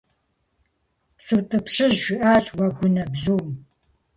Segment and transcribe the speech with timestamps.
[1.25, 3.45] СутӀыпщыж,- жиӀащ Уэгунэбзум.